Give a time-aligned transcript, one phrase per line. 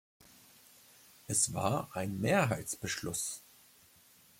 [1.27, 3.43] Es war ein Mehrheitsbeschluss.